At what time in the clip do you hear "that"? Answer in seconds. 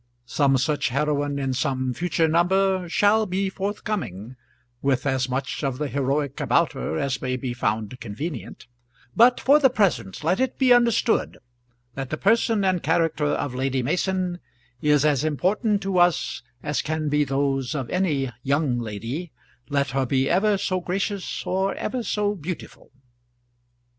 11.93-12.09